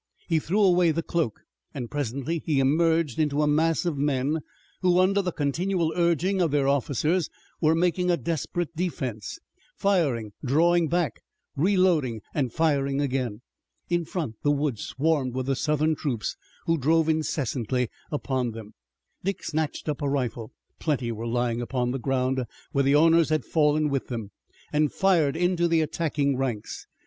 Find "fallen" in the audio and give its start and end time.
23.45-23.87